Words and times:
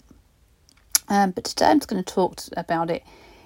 Um, 1.08 1.32
but 1.32 1.44
today 1.44 1.66
I'm 1.66 1.80
just 1.80 1.88
going 1.88 2.02
to 2.02 2.14
talk 2.14 2.40
about 2.56 2.90
it 2.90 3.02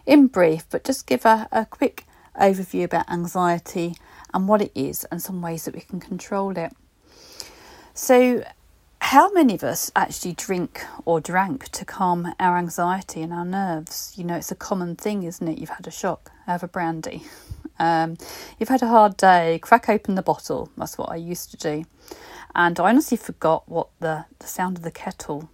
in 0.07 0.29
brief, 0.29 0.65
but 0.71 0.85
just 0.85 1.07
give 1.07 1.25
a, 1.25 1.49
a 1.53 1.67
quick 1.67 2.07
overview 2.41 2.85
about 2.85 3.11
anxiety 3.11 3.95
and 4.33 4.49
what 4.49 4.63
it 4.63 4.73
is 4.75 5.05
and 5.05 5.21
some 5.21 5.43
ways 5.43 5.65
that 5.65 5.75
we 5.75 5.81
can 5.81 6.01
control 6.01 6.57
it. 6.57 6.73
So, 7.95 8.45
how 9.09 9.31
many 9.31 9.55
of 9.55 9.65
us 9.65 9.91
actually 9.97 10.35
drink 10.35 10.85
or 11.07 11.19
drank 11.19 11.71
to 11.71 11.83
calm 11.83 12.35
our 12.39 12.59
anxiety 12.59 13.23
and 13.23 13.33
our 13.33 13.45
nerves? 13.47 14.13
You 14.17 14.25
know, 14.25 14.37
it's 14.37 14.53
a 14.53 14.55
common 14.55 14.97
thing, 14.97 15.23
isn't 15.23 15.49
it? 15.49 15.57
You've 15.57 15.71
had 15.71 15.87
a 15.87 15.91
shock, 15.91 16.31
have 16.45 16.63
a 16.63 16.69
brandy. 16.69 17.25
Um, 17.79 18.19
you've 18.59 18.69
had 18.69 18.83
a 18.83 18.89
hard 18.89 19.17
day, 19.17 19.61
crack 19.63 19.89
open 19.89 20.15
the 20.15 20.21
bottle. 20.21 20.71
That's 20.77 20.99
what 20.99 21.11
I 21.11 21.17
used 21.17 21.51
to 21.53 21.57
do. 21.57 21.87
And 22.55 22.79
I 22.79 22.91
honestly 22.91 23.17
forgot 23.17 23.67
what 23.67 23.89
the, 23.99 24.27
the 24.41 24.47
sound 24.47 24.77
of 24.77 24.83
the 24.83 24.91
kettle 24.91 25.49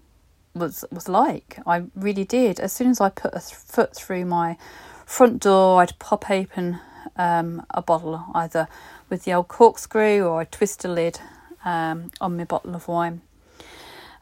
was 0.52 0.84
was 0.90 1.08
like. 1.08 1.58
I 1.64 1.84
really 1.94 2.24
did. 2.24 2.58
As 2.58 2.72
soon 2.72 2.90
as 2.90 3.00
I 3.00 3.08
put 3.08 3.34
a 3.34 3.40
th- 3.40 3.54
foot 3.54 3.94
through 3.94 4.24
my 4.24 4.58
front 5.06 5.40
door, 5.42 5.80
I'd 5.80 5.96
pop 6.00 6.28
open 6.28 6.80
um, 7.16 7.64
a 7.70 7.82
bottle 7.82 8.24
either 8.34 8.66
with 9.08 9.22
the 9.22 9.34
old 9.34 9.46
corkscrew 9.46 10.22
or 10.22 10.40
I'd 10.40 10.50
twist 10.50 10.84
a 10.84 10.88
lid 10.88 11.20
um, 11.64 12.10
on 12.20 12.36
my 12.36 12.42
bottle 12.42 12.74
of 12.74 12.88
wine. 12.88 13.20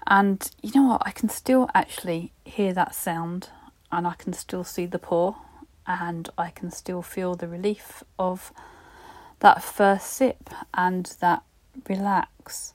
And 0.06 0.50
you 0.62 0.72
know 0.74 0.88
what? 0.88 1.02
I 1.06 1.10
can 1.10 1.28
still 1.28 1.68
actually 1.74 2.32
hear 2.44 2.72
that 2.72 2.94
sound 2.94 3.50
and 3.90 4.06
I 4.06 4.14
can 4.14 4.32
still 4.32 4.64
see 4.64 4.86
the 4.86 4.98
pour 4.98 5.36
and 5.86 6.28
I 6.38 6.50
can 6.50 6.70
still 6.70 7.02
feel 7.02 7.34
the 7.34 7.48
relief 7.48 8.02
of 8.18 8.52
that 9.40 9.62
first 9.62 10.12
sip 10.12 10.50
and 10.74 11.06
that 11.20 11.42
relax. 11.88 12.74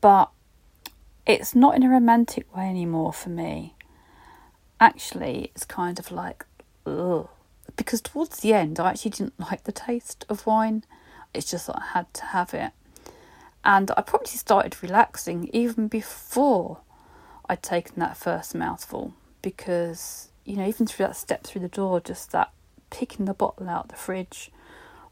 But 0.00 0.30
it's 1.26 1.54
not 1.54 1.76
in 1.76 1.82
a 1.82 1.90
romantic 1.90 2.54
way 2.56 2.68
anymore 2.68 3.12
for 3.12 3.28
me. 3.28 3.74
Actually, 4.80 5.50
it's 5.54 5.64
kind 5.64 5.98
of 5.98 6.10
like, 6.10 6.44
ugh. 6.86 7.28
Because 7.76 8.00
towards 8.00 8.40
the 8.40 8.54
end, 8.54 8.80
I 8.80 8.90
actually 8.90 9.12
didn't 9.12 9.38
like 9.38 9.64
the 9.64 9.72
taste 9.72 10.24
of 10.28 10.46
wine. 10.46 10.84
It's 11.34 11.50
just 11.50 11.66
that 11.66 11.76
I 11.76 11.86
had 11.92 12.12
to 12.14 12.24
have 12.26 12.54
it. 12.54 12.72
And 13.68 13.90
I 13.98 14.00
probably 14.00 14.28
started 14.28 14.82
relaxing 14.82 15.50
even 15.52 15.88
before 15.88 16.78
I'd 17.50 17.62
taken 17.62 17.96
that 18.00 18.16
first 18.16 18.54
mouthful 18.54 19.12
because, 19.42 20.30
you 20.46 20.56
know, 20.56 20.66
even 20.66 20.86
through 20.86 21.04
that 21.04 21.16
step 21.16 21.44
through 21.44 21.60
the 21.60 21.68
door, 21.68 22.00
just 22.00 22.32
that 22.32 22.50
picking 22.88 23.26
the 23.26 23.34
bottle 23.34 23.68
out 23.68 23.84
of 23.84 23.90
the 23.90 23.96
fridge 23.96 24.50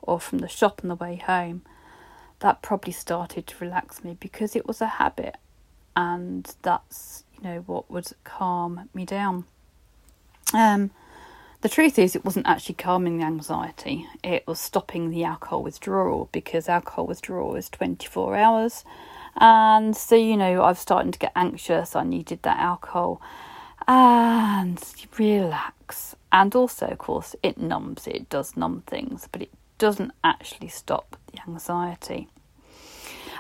or 0.01 0.19
from 0.19 0.39
the 0.39 0.49
shop 0.49 0.81
on 0.83 0.89
the 0.89 0.95
way 0.95 1.17
home, 1.17 1.65
that 2.39 2.63
probably 2.63 2.95
started 2.95 3.47
to 3.47 3.57
relax 3.63 4.03
me 4.03 4.17
because 4.19 4.57
it 4.57 4.67
was 4.67 4.81
a 4.81 4.87
habit 4.87 5.37
and 5.95 6.57
that's, 6.63 7.25
you 7.37 7.43
know, 7.43 7.63
what 7.67 7.91
would 7.91 8.07
calm 8.25 8.89
me 8.95 9.05
down. 9.05 9.45
Um, 10.55 10.93
the 11.67 11.75
truth 11.75 11.99
is, 11.99 12.15
it 12.15 12.25
wasn't 12.25 12.47
actually 12.47 12.77
calming 12.77 13.19
the 13.19 13.25
anxiety, 13.25 14.07
it 14.23 14.47
was 14.47 14.61
stopping 14.61 15.11
the 15.11 15.25
alcohol 15.25 15.65
withdrawal 15.65 16.29
because 16.31 16.69
alcohol 16.69 17.09
withdrawal 17.09 17.57
is 17.57 17.69
24 17.71 18.37
hours. 18.37 18.85
And 19.39 19.97
so, 19.97 20.15
you 20.15 20.37
know, 20.37 20.63
I 20.63 20.69
was 20.69 20.79
starting 20.79 21.11
to 21.11 21.19
get 21.19 21.33
anxious, 21.35 21.97
I 21.97 22.05
needed 22.05 22.45
that 22.45 22.61
alcohol 22.61 23.21
and 23.89 24.81
relax. 25.19 26.15
And 26.31 26.55
also, 26.55 26.87
of 26.87 26.99
course, 26.99 27.35
it 27.43 27.59
numbs, 27.59 28.07
it 28.07 28.29
does 28.29 28.57
numb 28.57 28.85
things, 28.87 29.29
but 29.33 29.43
it 29.43 29.51
doesn't 29.79 30.13
actually 30.23 30.69
stop 30.69 31.17
the 31.33 31.41
anxiety. 31.49 32.29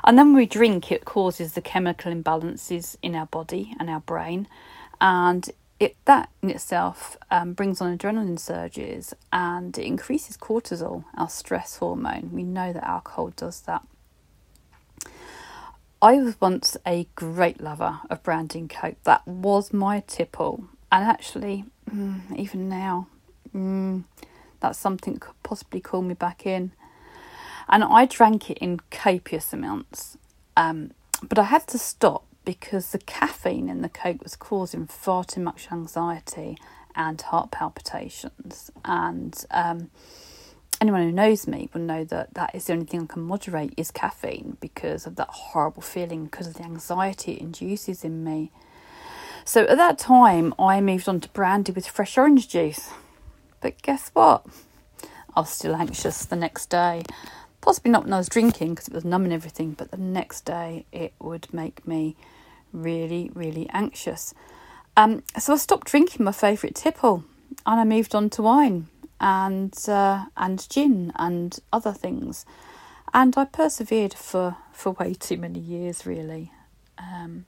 And 0.03 0.19
then 0.19 0.31
when 0.31 0.36
we 0.36 0.47
drink, 0.47 0.91
it 0.91 1.04
causes 1.04 1.53
the 1.53 1.62
chemical 1.62 2.12
imbalances 2.12 2.97
in 3.03 3.15
our 3.15 3.26
body 3.26 3.76
and 3.78 3.88
our 3.88 4.00
brain, 4.00 4.48
and 5.00 5.48
it 5.78 5.97
that 6.06 6.31
in 6.42 6.50
itself 6.50 7.16
um, 7.31 7.53
brings 7.53 7.81
on 7.81 7.97
adrenaline 7.97 8.38
surges 8.38 9.14
and 9.32 9.76
it 9.76 9.84
increases 9.84 10.37
cortisol, 10.37 11.04
our 11.14 11.28
stress 11.28 11.76
hormone. 11.76 12.31
We 12.32 12.42
know 12.42 12.72
that 12.72 12.84
alcohol 12.84 13.32
does 13.37 13.60
that. 13.62 13.82
I 16.00 16.15
was 16.15 16.41
once 16.41 16.76
a 16.86 17.09
great 17.15 17.60
lover 17.60 18.00
of 18.10 18.22
brandy 18.22 18.60
and 18.60 18.70
coke. 18.70 19.03
That 19.04 19.26
was 19.26 19.72
my 19.72 20.00
tipple, 20.06 20.65
and 20.92 21.04
actually, 21.04 21.65
mm, 21.91 22.20
even 22.36 22.69
now, 22.69 23.09
mm, 23.54 24.04
that's 24.60 24.78
something 24.78 25.15
that 25.15 25.20
could 25.20 25.42
possibly 25.42 25.81
call 25.81 26.03
me 26.03 26.15
back 26.15 26.44
in. 26.47 26.72
And 27.69 27.82
I 27.82 28.04
drank 28.04 28.50
it 28.50 28.59
in 28.59 28.81
copious 28.91 29.53
amounts, 29.53 30.19
um, 30.56 30.92
but 31.26 31.38
I 31.38 31.44
had 31.44 31.66
to 31.69 31.78
stop 31.78 32.25
because 32.46 32.92
the 32.92 32.98
caffeine 32.98 33.68
in 33.68 33.82
the 33.82 33.90
Coke 33.90 34.22
was 34.22 34.36
causing 34.36 34.86
far 34.86 35.24
too 35.24 35.40
much 35.40 35.68
anxiety 35.70 36.56
and 36.94 37.20
heart 37.20 37.50
palpitations. 37.50 38.70
And 38.84 39.44
um, 39.50 39.90
anyone 40.80 41.02
who 41.02 41.12
knows 41.12 41.46
me 41.46 41.68
will 41.74 41.82
know 41.82 42.04
that 42.04 42.32
that 42.34 42.54
is 42.54 42.66
the 42.66 42.72
only 42.72 42.86
thing 42.86 43.02
I 43.02 43.06
can 43.12 43.22
moderate 43.22 43.74
is 43.76 43.90
caffeine 43.90 44.56
because 44.60 45.06
of 45.06 45.16
that 45.16 45.28
horrible 45.28 45.82
feeling, 45.82 46.24
because 46.24 46.46
of 46.46 46.54
the 46.54 46.62
anxiety 46.62 47.32
it 47.32 47.40
induces 47.40 48.04
in 48.04 48.24
me. 48.24 48.52
So 49.44 49.64
at 49.64 49.76
that 49.76 49.98
time, 49.98 50.54
I 50.58 50.80
moved 50.80 51.08
on 51.08 51.20
to 51.20 51.28
brandy 51.30 51.72
with 51.72 51.86
fresh 51.86 52.16
orange 52.16 52.48
juice. 52.48 52.90
But 53.60 53.82
guess 53.82 54.10
what? 54.14 54.46
I 55.34 55.40
was 55.40 55.50
still 55.50 55.74
anxious 55.74 56.24
the 56.24 56.36
next 56.36 56.66
day. 56.70 57.02
Possibly 57.60 57.90
not 57.90 58.04
when 58.04 58.12
I 58.12 58.18
was 58.18 58.28
drinking 58.28 58.70
because 58.74 58.86
it 58.86 58.94
was 58.94 59.04
numbing 59.04 59.32
everything, 59.32 59.72
but 59.72 59.90
the 59.90 59.96
next 59.96 60.44
day 60.44 60.86
it 60.92 61.12
would 61.18 61.52
make 61.52 61.86
me 61.86 62.16
really, 62.72 63.31
really 63.34 63.69
anxious. 63.71 64.34
Um, 64.97 65.22
so 65.38 65.53
I 65.53 65.56
stopped 65.56 65.87
drinking 65.88 66.25
my 66.25 66.32
favourite 66.32 66.75
tipple 66.75 67.25
and 67.65 67.81
I 67.81 67.84
moved 67.84 68.15
on 68.15 68.31
to 68.31 68.43
wine 68.43 68.88
and 69.21 69.77
uh, 69.88 70.27
and 70.37 70.69
gin 70.69 71.12
and 71.16 71.59
other 71.72 71.93
things. 71.93 72.44
And 73.15 73.37
I 73.37 73.44
persevered 73.44 74.15
for, 74.15 74.56
for 74.72 74.93
way 74.93 75.15
too 75.15 75.38
many 75.38 75.59
years, 75.59 76.04
really. 76.04 76.53
Um, 76.99 77.47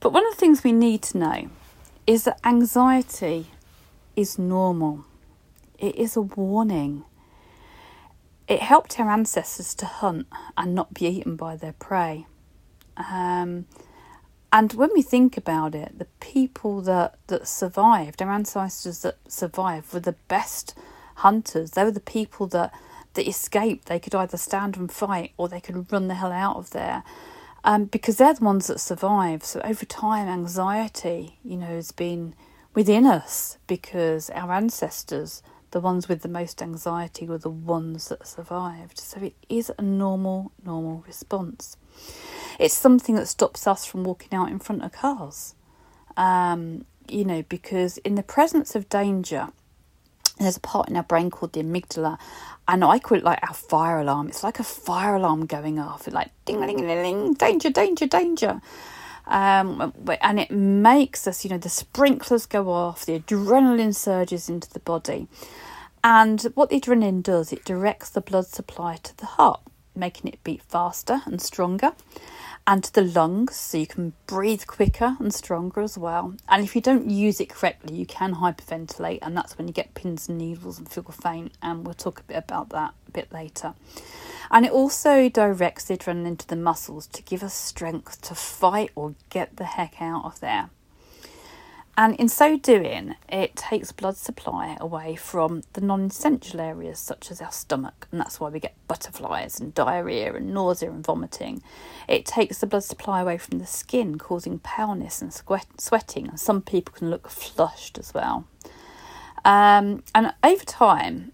but 0.00 0.12
one 0.12 0.24
of 0.26 0.32
the 0.32 0.38
things 0.38 0.64
we 0.64 0.72
need 0.72 1.02
to 1.02 1.18
know 1.18 1.50
is 2.06 2.24
that 2.24 2.38
anxiety 2.44 3.48
is 4.14 4.38
normal, 4.38 5.04
it 5.78 5.96
is 5.96 6.16
a 6.16 6.22
warning. 6.22 7.04
It 8.48 8.62
helped 8.62 9.00
our 9.00 9.10
ancestors 9.10 9.74
to 9.74 9.86
hunt 9.86 10.28
and 10.56 10.72
not 10.72 10.94
be 10.94 11.06
eaten 11.06 11.34
by 11.34 11.56
their 11.56 11.72
prey. 11.72 12.26
Um, 12.96 13.66
and 14.52 14.72
when 14.74 14.90
we 14.94 15.02
think 15.02 15.36
about 15.36 15.74
it, 15.74 15.98
the 15.98 16.06
people 16.20 16.80
that, 16.82 17.16
that 17.26 17.48
survived, 17.48 18.22
our 18.22 18.30
ancestors 18.30 19.00
that 19.00 19.16
survived, 19.28 19.92
were 19.92 20.00
the 20.00 20.16
best 20.28 20.76
hunters. 21.16 21.72
They 21.72 21.84
were 21.84 21.90
the 21.90 22.00
people 22.00 22.46
that, 22.48 22.72
that 23.14 23.28
escaped. 23.28 23.86
They 23.86 23.98
could 23.98 24.14
either 24.14 24.36
stand 24.36 24.76
and 24.76 24.90
fight 24.90 25.32
or 25.36 25.48
they 25.48 25.60
could 25.60 25.90
run 25.92 26.08
the 26.08 26.14
hell 26.14 26.32
out 26.32 26.56
of 26.56 26.70
there. 26.70 27.02
Um, 27.64 27.86
because 27.86 28.18
they're 28.18 28.34
the 28.34 28.44
ones 28.44 28.68
that 28.68 28.78
survive. 28.78 29.44
So 29.44 29.60
over 29.64 29.84
time, 29.84 30.28
anxiety, 30.28 31.38
you 31.44 31.56
know, 31.56 31.66
has 31.66 31.90
been 31.90 32.34
within 32.74 33.06
us 33.06 33.58
because 33.66 34.30
our 34.30 34.52
ancestors, 34.52 35.42
the 35.72 35.80
ones 35.80 36.08
with 36.08 36.22
the 36.22 36.28
most 36.28 36.62
anxiety, 36.62 37.26
were 37.26 37.38
the 37.38 37.50
ones 37.50 38.08
that 38.10 38.26
survived. 38.26 38.98
So 38.98 39.20
it 39.20 39.34
is 39.48 39.72
a 39.76 39.82
normal, 39.82 40.52
normal 40.64 41.02
response. 41.04 41.76
It's 42.58 42.74
something 42.74 43.14
that 43.16 43.28
stops 43.28 43.66
us 43.66 43.84
from 43.84 44.04
walking 44.04 44.36
out 44.36 44.50
in 44.50 44.58
front 44.58 44.82
of 44.82 44.92
cars. 44.92 45.54
Um, 46.16 46.84
you 47.08 47.24
know, 47.24 47.42
because 47.48 47.98
in 47.98 48.14
the 48.14 48.22
presence 48.22 48.74
of 48.74 48.88
danger, 48.88 49.48
there's 50.38 50.56
a 50.56 50.60
part 50.60 50.88
in 50.88 50.96
our 50.96 51.02
brain 51.02 51.30
called 51.30 51.52
the 51.52 51.62
amygdala, 51.62 52.18
and 52.68 52.84
I 52.84 52.98
call 52.98 53.18
it 53.18 53.24
like 53.24 53.38
our 53.42 53.54
fire 53.54 54.00
alarm. 54.00 54.28
It's 54.28 54.42
like 54.42 54.58
a 54.58 54.64
fire 54.64 55.16
alarm 55.16 55.46
going 55.46 55.78
off, 55.78 56.06
it's 56.06 56.14
like 56.14 56.30
ding 56.44 56.60
ding 56.60 56.78
ding 56.78 56.86
ding, 56.86 57.34
danger, 57.34 57.70
danger, 57.70 58.06
danger. 58.06 58.60
Um, 59.26 59.92
and 60.20 60.38
it 60.38 60.50
makes 60.52 61.26
us, 61.26 61.44
you 61.44 61.50
know, 61.50 61.58
the 61.58 61.68
sprinklers 61.68 62.46
go 62.46 62.70
off, 62.70 63.06
the 63.06 63.18
adrenaline 63.18 63.94
surges 63.94 64.48
into 64.48 64.72
the 64.72 64.78
body. 64.78 65.26
And 66.04 66.40
what 66.54 66.70
the 66.70 66.80
adrenaline 66.80 67.22
does, 67.22 67.52
it 67.52 67.64
directs 67.64 68.10
the 68.10 68.20
blood 68.20 68.46
supply 68.46 68.96
to 69.02 69.16
the 69.16 69.26
heart, 69.26 69.60
making 69.96 70.32
it 70.32 70.42
beat 70.44 70.62
faster 70.62 71.22
and 71.26 71.40
stronger 71.40 71.92
and 72.66 72.82
to 72.82 72.92
the 72.92 73.02
lungs 73.02 73.54
so 73.54 73.78
you 73.78 73.86
can 73.86 74.12
breathe 74.26 74.66
quicker 74.66 75.16
and 75.20 75.32
stronger 75.32 75.80
as 75.80 75.96
well. 75.96 76.34
And 76.48 76.64
if 76.64 76.74
you 76.74 76.82
don't 76.82 77.08
use 77.08 77.40
it 77.40 77.48
correctly, 77.48 77.94
you 77.96 78.06
can 78.06 78.34
hyperventilate, 78.34 79.20
and 79.22 79.36
that's 79.36 79.56
when 79.56 79.68
you 79.68 79.74
get 79.74 79.94
pins 79.94 80.28
and 80.28 80.38
needles 80.38 80.78
and 80.78 80.88
feel 80.88 81.04
faint. 81.04 81.52
And 81.62 81.86
we'll 81.86 81.94
talk 81.94 82.20
a 82.20 82.24
bit 82.24 82.36
about 82.36 82.70
that 82.70 82.94
a 83.06 83.10
bit 83.12 83.32
later. 83.32 83.74
And 84.50 84.66
it 84.66 84.72
also 84.72 85.28
directs 85.28 85.84
the 85.84 85.96
adrenaline 85.96 86.38
to 86.38 86.48
the 86.48 86.56
muscles 86.56 87.06
to 87.08 87.22
give 87.22 87.42
us 87.42 87.54
strength 87.54 88.20
to 88.22 88.34
fight 88.34 88.90
or 88.96 89.14
get 89.30 89.56
the 89.56 89.64
heck 89.64 90.02
out 90.02 90.24
of 90.24 90.40
there. 90.40 90.70
And 91.98 92.14
in 92.16 92.28
so 92.28 92.58
doing, 92.58 93.14
it 93.26 93.56
takes 93.56 93.90
blood 93.90 94.18
supply 94.18 94.76
away 94.78 95.16
from 95.16 95.62
the 95.72 95.80
non 95.80 96.06
essential 96.06 96.60
areas 96.60 96.98
such 96.98 97.30
as 97.30 97.40
our 97.40 97.50
stomach, 97.50 98.06
and 98.12 98.20
that's 98.20 98.38
why 98.38 98.50
we 98.50 98.60
get 98.60 98.74
butterflies 98.86 99.58
and 99.58 99.72
diarrhea 99.72 100.34
and 100.34 100.52
nausea 100.52 100.90
and 100.90 101.04
vomiting. 101.04 101.62
It 102.06 102.26
takes 102.26 102.58
the 102.58 102.66
blood 102.66 102.84
supply 102.84 103.22
away 103.22 103.38
from 103.38 103.60
the 103.60 103.66
skin, 103.66 104.18
causing 104.18 104.58
paleness 104.58 105.22
and 105.22 105.32
sweat- 105.32 105.80
sweating, 105.80 106.28
and 106.28 106.38
some 106.38 106.60
people 106.60 106.92
can 106.94 107.08
look 107.08 107.30
flushed 107.30 107.98
as 107.98 108.12
well. 108.12 108.46
Um, 109.46 110.02
and 110.14 110.34
over 110.44 110.64
time, 110.64 111.32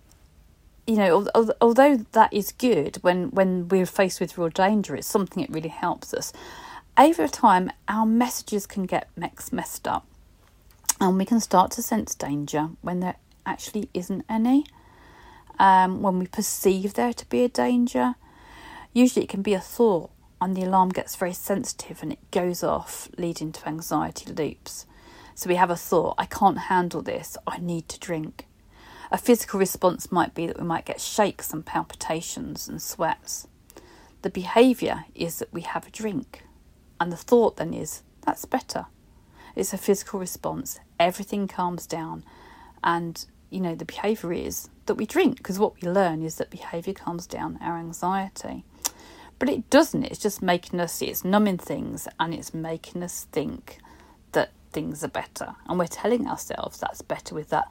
you 0.87 0.95
know, 0.95 1.27
although 1.61 1.97
that 2.13 2.33
is 2.33 2.53
good 2.53 2.99
when, 3.01 3.31
when 3.31 3.69
we're 3.69 3.87
faced 3.87 4.21
with 4.21 4.39
real 4.39 4.49
danger, 4.49 4.95
it's 4.95 5.09
something 5.09 5.43
that 5.43 5.53
really 5.53 5.71
helps 5.71 6.15
us. 6.15 6.33
Over 6.97 7.27
time, 7.27 7.73
our 7.89 8.07
messages 8.07 8.67
can 8.67 8.85
get 8.87 9.09
mixed, 9.17 9.53
messed 9.53 9.89
up 9.89 10.07
and 11.03 11.19
we 11.19 11.25
can 11.25 11.41
start 11.41 11.73
to 11.73 11.83
sense 11.83 12.15
danger 12.15 12.71
when 12.81 13.01
there 13.01 13.17
actually 13.45 13.91
isn't 13.93 14.25
any. 14.29 14.65
Um, 15.59 16.01
when 16.01 16.21
we 16.21 16.29
perceive 16.29 16.95
there 16.95 17.13
to 17.13 17.27
be 17.29 17.43
a 17.43 17.49
danger, 17.49 18.15
usually 18.93 19.25
it 19.25 19.29
can 19.29 19.43
be 19.43 19.55
a 19.55 19.61
thought, 19.61 20.13
and 20.41 20.57
the 20.57 20.63
alarm 20.63 20.91
gets 20.91 21.17
very 21.17 21.33
sensitive 21.33 22.03
and 22.03 22.13
it 22.13 22.31
goes 22.31 22.63
off, 22.63 23.09
leading 23.19 23.51
to 23.51 23.69
anxiety 23.69 24.33
loops. 24.33 24.87
So 25.35 25.49
we 25.49 25.57
have 25.57 25.71
a 25.71 25.77
thought, 25.77 26.15
I 26.19 26.27
can't 26.27 26.59
handle 26.59 27.03
this, 27.03 27.37
I 27.49 27.59
need 27.59 27.89
to 27.89 27.99
drink. 27.99 28.47
A 29.11 29.19
physical 29.19 29.59
response 29.59 30.13
might 30.13 30.35
be 30.35 30.47
that 30.47 30.59
we 30.59 30.65
might 30.65 30.85
get 30.87 31.01
shakes 31.01 31.53
and 31.53 31.67
palpitations 31.67 32.69
and 32.69 32.81
sweats. 32.81 33.49
The 34.23 34.31
behaviour 34.31 35.07
is 35.17 35.41
that 35.41 35.53
we 35.53 35.63
have 35.63 35.85
a 35.85 35.91
drink, 35.91 36.45
and 37.01 37.11
the 37.11 37.17
thought 37.17 37.57
then 37.57 37.75
is, 37.75 38.05
that's 38.25 38.45
better. 38.45 38.87
It's 39.55 39.75
a 39.75 39.79
physical 39.79 40.19
response. 40.19 40.79
Everything 41.03 41.49
calms 41.49 41.87
down. 41.87 42.25
And, 42.85 43.25
you 43.51 43.61
know, 43.61 43.75
the 43.75 43.85
behaviour 43.85 44.33
is 44.33 44.69
that 44.87 44.95
we 44.95 45.05
drink 45.05 45.39
because 45.39 45.59
what 45.59 45.81
we 45.81 45.89
learn 45.89 46.23
is 46.23 46.37
that 46.37 46.51
behaviour 46.51 46.95
calms 46.95 47.27
down 47.27 47.59
our 47.61 47.77
anxiety. 47.77 48.65
But 49.41 49.49
it 49.49 49.69
doesn't. 49.69 50.05
It's 50.05 50.21
just 50.21 50.43
making 50.43 50.79
us, 50.79 51.03
it's 51.03 51.25
numbing 51.25 51.59
things 51.59 52.07
and 52.21 52.33
it's 52.33 52.55
making 52.55 53.03
us 53.03 53.27
think 53.33 53.79
that 54.31 54.53
things 54.71 55.03
are 55.03 55.09
better. 55.09 55.57
And 55.67 55.77
we're 55.77 55.89
telling 55.89 56.29
ourselves 56.29 56.79
that's 56.79 57.03
better 57.03 57.35
with 57.35 57.49
that, 57.51 57.67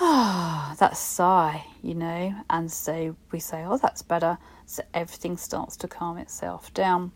ah, 0.00 0.76
that 0.78 0.96
sigh, 0.96 1.66
you 1.82 1.94
know. 1.94 2.34
And 2.48 2.70
so 2.70 3.16
we 3.32 3.40
say, 3.40 3.64
oh, 3.64 3.78
that's 3.78 4.02
better. 4.02 4.38
So 4.66 4.84
everything 4.94 5.36
starts 5.36 5.76
to 5.78 5.88
calm 5.88 6.18
itself 6.18 6.72
down. 6.72 7.10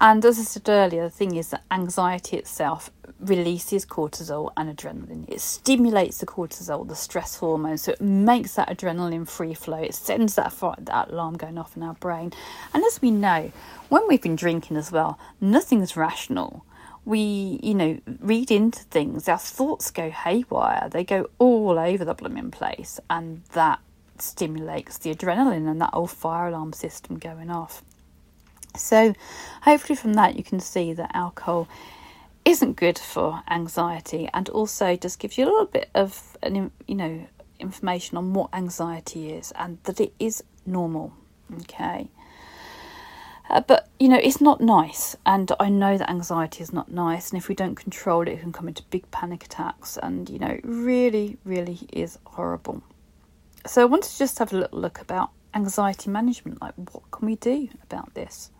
And 0.00 0.24
as 0.24 0.40
I 0.40 0.42
said 0.42 0.68
earlier, 0.68 1.04
the 1.04 1.10
thing 1.10 1.36
is 1.36 1.50
that 1.50 1.62
anxiety 1.70 2.36
itself 2.36 2.90
releases 3.20 3.86
cortisol 3.86 4.52
and 4.56 4.76
adrenaline. 4.76 5.28
It 5.28 5.40
stimulates 5.40 6.18
the 6.18 6.26
cortisol, 6.26 6.86
the 6.86 6.96
stress 6.96 7.36
hormone, 7.36 7.78
so 7.78 7.92
it 7.92 8.00
makes 8.00 8.54
that 8.54 8.68
adrenaline 8.68 9.28
free 9.28 9.54
flow. 9.54 9.78
It 9.78 9.94
sends 9.94 10.34
that, 10.34 10.54
that 10.80 11.10
alarm 11.10 11.36
going 11.36 11.58
off 11.58 11.76
in 11.76 11.82
our 11.82 11.94
brain. 11.94 12.32
And 12.72 12.84
as 12.84 13.00
we 13.00 13.10
know, 13.10 13.52
when 13.88 14.06
we've 14.08 14.22
been 14.22 14.36
drinking 14.36 14.76
as 14.76 14.90
well, 14.90 15.18
nothing's 15.40 15.96
rational. 15.96 16.64
We, 17.04 17.60
you 17.62 17.74
know, 17.74 18.00
read 18.20 18.50
into 18.50 18.82
things, 18.84 19.28
our 19.28 19.38
thoughts 19.38 19.90
go 19.90 20.10
haywire, 20.10 20.88
they 20.90 21.04
go 21.04 21.28
all 21.38 21.78
over 21.78 22.04
the 22.04 22.14
blooming 22.14 22.50
place, 22.50 22.98
and 23.10 23.42
that 23.52 23.78
stimulates 24.18 24.98
the 24.98 25.14
adrenaline 25.14 25.68
and 25.68 25.80
that 25.80 25.90
old 25.92 26.10
fire 26.10 26.48
alarm 26.48 26.72
system 26.72 27.18
going 27.18 27.50
off. 27.50 27.82
So, 28.76 29.14
hopefully, 29.62 29.96
from 29.96 30.14
that, 30.14 30.36
you 30.36 30.42
can 30.42 30.60
see 30.60 30.94
that 30.94 31.10
alcohol 31.14 31.68
isn't 32.44 32.76
good 32.76 32.98
for 32.98 33.42
anxiety 33.48 34.28
and 34.34 34.48
also 34.50 34.96
just 34.96 35.18
gives 35.18 35.38
you 35.38 35.44
a 35.44 35.50
little 35.50 35.66
bit 35.66 35.88
of 35.94 36.36
an, 36.42 36.70
you 36.86 36.94
know 36.94 37.26
information 37.58 38.18
on 38.18 38.34
what 38.34 38.50
anxiety 38.52 39.32
is 39.32 39.52
and 39.52 39.78
that 39.84 40.00
it 40.00 40.12
is 40.18 40.42
normal 40.66 41.12
okay? 41.62 42.08
Uh, 43.50 43.60
but 43.60 43.88
you 44.00 44.08
know 44.08 44.18
it's 44.22 44.40
not 44.40 44.60
nice 44.60 45.16
and 45.26 45.52
i 45.60 45.68
know 45.68 45.98
that 45.98 46.08
anxiety 46.08 46.62
is 46.62 46.72
not 46.72 46.90
nice 46.90 47.30
and 47.30 47.36
if 47.38 47.46
we 47.46 47.54
don't 47.54 47.74
control 47.74 48.22
it 48.22 48.28
it 48.28 48.40
can 48.40 48.52
come 48.52 48.68
into 48.68 48.82
big 48.84 49.08
panic 49.10 49.44
attacks 49.44 49.98
and 50.02 50.30
you 50.30 50.38
know 50.38 50.48
it 50.48 50.62
really 50.64 51.36
really 51.44 51.78
is 51.92 52.18
horrible. 52.24 52.82
So 53.66 53.82
i 53.82 53.84
want 53.84 54.04
to 54.04 54.18
just 54.18 54.38
have 54.38 54.52
a 54.52 54.58
little 54.60 54.80
look 54.80 54.98
about 55.00 55.30
anxiety 55.54 56.08
management 56.08 56.60
like 56.62 56.74
what 56.92 57.10
can 57.10 57.26
we 57.26 57.36
do 57.36 57.68
about 57.82 58.14
this 58.14 58.50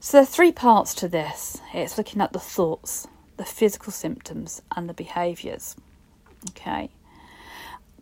so 0.00 0.16
there 0.16 0.22
are 0.22 0.26
three 0.26 0.50
parts 0.50 0.94
to 0.94 1.08
this. 1.08 1.58
It's 1.74 1.98
looking 1.98 2.22
at 2.22 2.32
the 2.32 2.40
thoughts, 2.40 3.06
the 3.36 3.44
physical 3.44 3.92
symptoms, 3.92 4.62
and 4.74 4.88
the 4.88 4.94
behaviours. 4.94 5.76
Okay. 6.50 6.88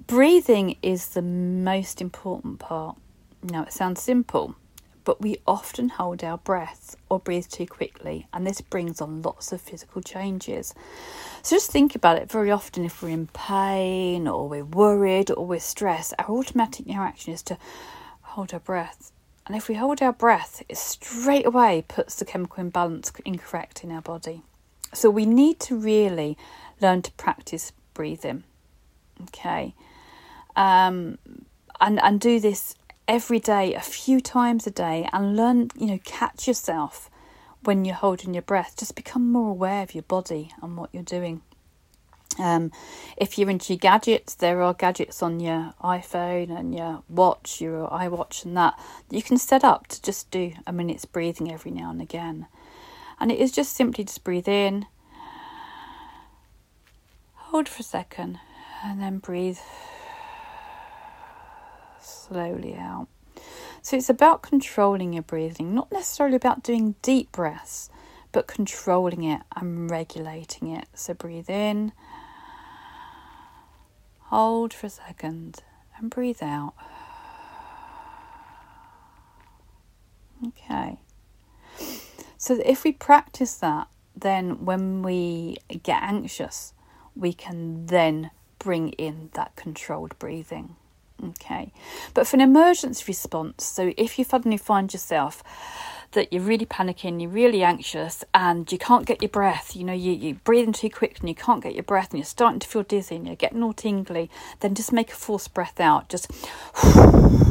Breathing 0.06 0.76
is 0.80 1.08
the 1.08 1.22
most 1.22 2.00
important 2.00 2.60
part. 2.60 2.96
Now 3.42 3.64
it 3.64 3.72
sounds 3.72 4.00
simple, 4.00 4.54
but 5.02 5.20
we 5.20 5.38
often 5.44 5.88
hold 5.88 6.22
our 6.22 6.38
breath 6.38 6.94
or 7.08 7.18
breathe 7.18 7.48
too 7.48 7.66
quickly, 7.66 8.28
and 8.32 8.46
this 8.46 8.60
brings 8.60 9.00
on 9.00 9.22
lots 9.22 9.50
of 9.50 9.60
physical 9.60 10.00
changes. 10.00 10.74
So 11.42 11.56
just 11.56 11.72
think 11.72 11.96
about 11.96 12.18
it 12.18 12.30
very 12.30 12.52
often 12.52 12.84
if 12.84 13.02
we're 13.02 13.08
in 13.08 13.26
pain 13.26 14.28
or 14.28 14.48
we're 14.48 14.64
worried 14.64 15.32
or 15.32 15.44
we're 15.44 15.58
stressed, 15.58 16.14
our 16.18 16.30
automatic 16.30 16.86
reaction 16.86 17.32
is 17.32 17.42
to 17.42 17.58
hold 18.22 18.54
our 18.54 18.60
breath 18.60 19.10
and 19.48 19.56
if 19.56 19.66
we 19.66 19.76
hold 19.76 20.02
our 20.02 20.12
breath, 20.12 20.62
it 20.68 20.76
straight 20.76 21.46
away 21.46 21.82
puts 21.88 22.16
the 22.16 22.26
chemical 22.26 22.60
imbalance 22.60 23.10
incorrect 23.24 23.82
in 23.82 23.90
our 23.90 24.02
body. 24.02 24.42
So 24.92 25.08
we 25.08 25.24
need 25.24 25.58
to 25.60 25.76
really 25.76 26.36
learn 26.82 27.00
to 27.02 27.12
practice 27.12 27.72
breathing. 27.94 28.44
Okay. 29.22 29.74
Um, 30.54 31.16
and, 31.80 31.98
and 32.02 32.20
do 32.20 32.38
this 32.40 32.74
every 33.06 33.38
day, 33.38 33.72
a 33.74 33.80
few 33.80 34.20
times 34.20 34.66
a 34.66 34.70
day, 34.70 35.08
and 35.14 35.34
learn, 35.34 35.70
you 35.74 35.86
know, 35.86 36.00
catch 36.04 36.46
yourself 36.46 37.08
when 37.64 37.86
you're 37.86 37.94
holding 37.94 38.34
your 38.34 38.42
breath. 38.42 38.74
Just 38.78 38.94
become 38.94 39.32
more 39.32 39.50
aware 39.50 39.82
of 39.82 39.94
your 39.94 40.02
body 40.02 40.52
and 40.60 40.76
what 40.76 40.90
you're 40.92 41.02
doing. 41.02 41.40
Um, 42.38 42.70
if 43.16 43.36
you're 43.36 43.50
into 43.50 43.74
gadgets, 43.76 44.34
there 44.34 44.62
are 44.62 44.72
gadgets 44.74 45.22
on 45.22 45.40
your 45.40 45.74
iPhone 45.82 46.56
and 46.56 46.74
your 46.74 47.02
watch, 47.08 47.60
your 47.60 47.88
iWatch, 47.88 48.44
and 48.44 48.56
that 48.56 48.78
you 49.10 49.22
can 49.22 49.38
set 49.38 49.64
up 49.64 49.88
to 49.88 50.00
just 50.00 50.30
do 50.30 50.52
a 50.66 50.72
minute's 50.72 51.04
breathing 51.04 51.52
every 51.52 51.72
now 51.72 51.90
and 51.90 52.00
again. 52.00 52.46
And 53.20 53.32
it 53.32 53.38
is 53.38 53.50
just 53.50 53.72
simply 53.72 54.04
just 54.04 54.22
breathe 54.22 54.48
in, 54.48 54.86
hold 57.34 57.68
for 57.68 57.80
a 57.80 57.84
second, 57.84 58.38
and 58.84 59.02
then 59.02 59.18
breathe 59.18 59.58
slowly 62.00 62.76
out. 62.76 63.08
So 63.82 63.96
it's 63.96 64.10
about 64.10 64.42
controlling 64.42 65.14
your 65.14 65.22
breathing, 65.22 65.74
not 65.74 65.90
necessarily 65.90 66.36
about 66.36 66.62
doing 66.62 66.94
deep 67.02 67.32
breaths, 67.32 67.90
but 68.32 68.46
controlling 68.46 69.24
it 69.24 69.40
and 69.56 69.90
regulating 69.90 70.68
it. 70.68 70.86
So 70.94 71.14
breathe 71.14 71.50
in 71.50 71.92
Hold 74.28 74.74
for 74.74 74.86
a 74.86 74.90
second 74.90 75.62
and 75.96 76.10
breathe 76.10 76.42
out. 76.42 76.74
Okay. 80.46 80.98
So 82.36 82.60
if 82.64 82.84
we 82.84 82.92
practice 82.92 83.54
that, 83.56 83.88
then 84.14 84.64
when 84.66 85.02
we 85.02 85.56
get 85.82 86.02
anxious, 86.02 86.74
we 87.16 87.32
can 87.32 87.86
then 87.86 88.30
bring 88.58 88.90
in 88.90 89.30
that 89.32 89.56
controlled 89.56 90.18
breathing. 90.18 90.76
Okay. 91.24 91.72
But 92.14 92.26
for 92.26 92.36
an 92.36 92.40
emergency 92.40 93.04
response, 93.06 93.64
so 93.64 93.92
if 93.96 94.18
you 94.18 94.24
suddenly 94.24 94.56
find 94.56 94.92
yourself 94.92 95.42
that 96.12 96.32
you're 96.32 96.42
really 96.42 96.64
panicking, 96.64 97.20
you're 97.20 97.30
really 97.30 97.62
anxious, 97.62 98.24
and 98.32 98.70
you 98.72 98.78
can't 98.78 99.04
get 99.04 99.20
your 99.20 99.28
breath. 99.28 99.76
You 99.76 99.84
know, 99.84 99.92
you, 99.92 100.12
you're 100.12 100.36
breathing 100.44 100.72
too 100.72 100.88
quick 100.90 101.20
and 101.20 101.28
you 101.28 101.34
can't 101.34 101.62
get 101.62 101.74
your 101.74 101.82
breath, 101.82 102.10
and 102.10 102.18
you're 102.18 102.24
starting 102.24 102.60
to 102.60 102.68
feel 102.68 102.82
dizzy 102.82 103.16
and 103.16 103.26
you're 103.26 103.36
getting 103.36 103.62
all 103.62 103.74
tingly, 103.74 104.30
then 104.60 104.74
just 104.74 104.92
make 104.92 105.10
a 105.10 105.16
forced 105.16 105.52
breath 105.54 105.80
out. 105.80 106.08
Just. 106.08 106.30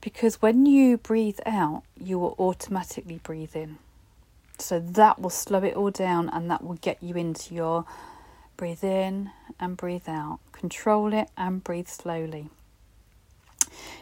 because 0.00 0.42
when 0.42 0.66
you 0.66 0.98
breathe 0.98 1.40
out, 1.46 1.82
you 1.98 2.18
will 2.18 2.34
automatically 2.38 3.20
breathe 3.22 3.54
in. 3.54 3.78
So 4.58 4.78
that 4.78 5.20
will 5.20 5.30
slow 5.30 5.62
it 5.64 5.74
all 5.74 5.90
down 5.90 6.28
and 6.28 6.50
that 6.50 6.62
will 6.62 6.74
get 6.74 7.02
you 7.02 7.14
into 7.14 7.54
your 7.54 7.84
breathe 8.62 8.84
in 8.84 9.28
and 9.58 9.76
breathe 9.76 10.08
out. 10.08 10.38
Control 10.52 11.12
it 11.12 11.28
and 11.36 11.64
breathe 11.64 11.88
slowly. 11.88 12.48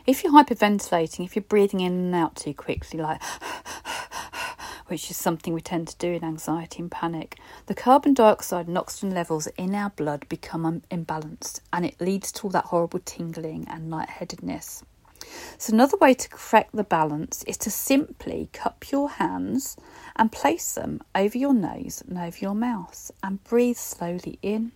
If 0.07 0.23
you're 0.23 0.35
hyperventilating, 0.35 1.25
if 1.25 1.35
you're 1.35 1.43
breathing 1.43 1.81
in 1.81 1.95
and 1.95 2.14
out 2.14 2.37
too 2.37 2.52
quickly, 2.52 3.00
like 3.00 3.23
which 4.88 5.11
is 5.11 5.17
something 5.17 5.55
we 5.55 5.62
tend 5.62 5.88
to 5.88 5.97
do 5.97 6.12
in 6.12 6.23
anxiety 6.23 6.83
and 6.83 6.90
panic, 6.90 7.38
the 7.69 7.75
carbon 7.75 8.12
dioxide 8.12 8.69
and 8.69 8.76
oxygen 8.76 9.14
levels 9.14 9.47
in 9.57 9.75
our 9.75 9.88
blood 9.88 10.29
become 10.29 10.83
imbalanced 10.90 11.61
and 11.73 11.87
it 11.87 11.99
leads 11.99 12.31
to 12.33 12.43
all 12.43 12.50
that 12.50 12.67
horrible 12.67 13.00
tingling 13.02 13.67
and 13.67 13.90
lightheadedness. 13.90 14.83
So, 15.59 15.73
another 15.73 15.97
way 15.97 16.15
to 16.15 16.29
correct 16.29 16.75
the 16.75 16.85
balance 16.85 17.43
is 17.45 17.57
to 17.59 17.71
simply 17.71 18.49
cup 18.53 18.91
your 18.91 19.11
hands 19.11 19.77
and 20.17 20.33
place 20.33 20.75
them 20.75 21.01
over 21.15 21.37
your 21.37 21.55
nose 21.55 22.03
and 22.07 22.19
over 22.19 22.37
your 22.39 22.55
mouth 22.55 23.11
and 23.23 23.43
breathe 23.45 23.77
slowly 23.77 24.39
in 24.43 24.73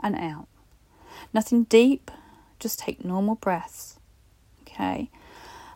and 0.00 0.16
out. 0.16 0.46
Nothing 1.32 1.64
deep, 1.64 2.10
just 2.58 2.78
take 2.78 3.04
normal 3.04 3.36
breaths. 3.36 3.98
Okay. 4.62 5.10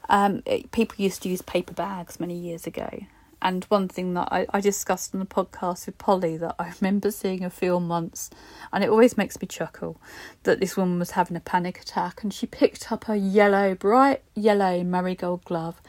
Um, 0.09 0.43
it, 0.47 0.71
people 0.71 0.97
used 0.99 1.23
to 1.23 1.29
use 1.29 1.43
paper 1.43 1.75
bags 1.75 2.21
many 2.21 2.35
years 2.35 2.67
ago, 2.67 3.07
and 3.47 3.63
one 3.67 3.87
thing 3.87 4.15
that 4.15 4.27
I, 4.33 4.45
I 4.51 4.61
discussed 4.61 5.15
on 5.15 5.21
the 5.21 5.27
podcast 5.27 5.87
with 5.87 5.99
Polly 5.99 6.37
that 6.37 6.57
I 6.59 6.73
remember 6.81 7.13
seeing 7.13 7.45
a 7.45 7.51
film 7.51 7.89
once, 7.89 8.29
and 8.73 8.83
it 8.83 8.91
always 8.91 9.17
makes 9.17 9.41
me 9.41 9.47
chuckle, 9.47 10.01
that 10.43 10.59
this 10.59 10.77
woman 10.77 10.99
was 10.99 11.13
having 11.13 11.37
a 11.37 11.41
panic 11.41 11.81
attack 11.81 12.25
and 12.25 12.35
she 12.35 12.47
picked 12.47 12.91
up 12.91 13.09
a 13.09 13.17
yellow, 13.17 13.77
bright 13.77 14.23
yellow 14.35 14.83
marigold 14.83 15.45
glove 15.45 15.81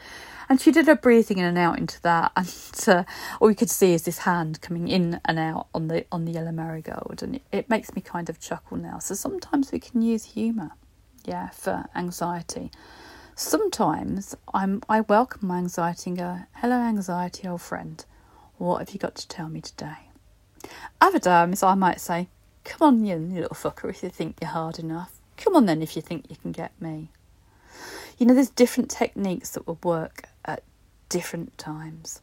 and 0.48 0.60
she 0.60 0.70
did 0.70 0.86
her 0.86 0.94
breathing 0.94 1.38
in 1.38 1.44
and 1.46 1.58
out 1.58 1.78
into 1.78 2.00
that 2.02 2.30
and 2.36 2.84
uh, 2.86 3.02
all 3.40 3.50
you 3.50 3.56
could 3.56 3.68
see 3.68 3.92
is 3.92 4.04
this 4.04 4.18
hand 4.18 4.60
coming 4.60 4.86
in 4.86 5.20
and 5.24 5.38
out 5.40 5.66
on 5.74 5.88
the 5.88 6.06
on 6.12 6.26
the 6.26 6.32
yellow 6.32 6.52
marigold 6.52 7.20
and 7.24 7.34
it, 7.34 7.42
it 7.50 7.68
makes 7.68 7.92
me 7.96 8.00
kind 8.00 8.30
of 8.30 8.38
chuckle 8.38 8.76
now. 8.76 9.00
So 9.00 9.16
sometimes 9.16 9.72
we 9.72 9.80
can 9.80 10.00
use 10.00 10.24
humour 10.24 10.70
yeah 11.24 11.50
for 11.50 11.86
anxiety 11.96 12.70
Sometimes 13.40 14.34
I'm 14.52 14.82
I 14.88 15.02
welcome 15.02 15.46
my 15.46 15.58
anxiety 15.58 16.10
and 16.10 16.18
go, 16.18 16.38
Hello 16.54 16.74
anxiety 16.74 17.46
old 17.46 17.62
friend, 17.62 18.04
what 18.56 18.78
have 18.80 18.90
you 18.90 18.98
got 18.98 19.14
to 19.14 19.28
tell 19.28 19.48
me 19.48 19.60
today? 19.60 20.10
Other 21.00 21.20
times 21.20 21.62
I 21.62 21.74
might 21.74 22.00
say, 22.00 22.30
Come 22.64 22.84
on 22.84 23.04
you 23.04 23.14
little 23.14 23.50
fucker 23.50 23.88
if 23.90 24.02
you 24.02 24.08
think 24.08 24.38
you're 24.40 24.50
hard 24.50 24.80
enough. 24.80 25.12
Come 25.36 25.54
on 25.54 25.66
then 25.66 25.82
if 25.82 25.94
you 25.94 26.02
think 26.02 26.26
you 26.28 26.34
can 26.34 26.50
get 26.50 26.72
me. 26.82 27.12
You 28.18 28.26
know, 28.26 28.34
there's 28.34 28.50
different 28.50 28.90
techniques 28.90 29.50
that 29.50 29.68
will 29.68 29.78
work 29.84 30.24
at 30.44 30.64
different 31.08 31.56
times. 31.56 32.20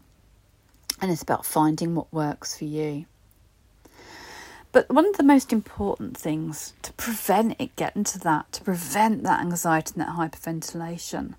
And 1.01 1.10
it's 1.10 1.24
about 1.24 1.45
finding 1.45 1.95
what 1.95 2.12
works 2.12 2.57
for 2.57 2.65
you. 2.65 3.05
But 4.75 4.89
one 4.89 5.05
of 5.05 5.15
the 5.15 5.24
most 5.24 5.53
important 5.53 6.17
things 6.17 6.74
to 6.82 6.91
prevent 6.91 7.55
it 7.62 7.77
getting 7.77 8.03
to 8.03 8.20
that, 8.20 8.51
to 8.51 8.62
prevent 8.62 9.24
that 9.24 9.39
anxiety 9.39 9.94
and 9.96 10.01
that 10.01 10.17
hyperventilation, 10.17 11.36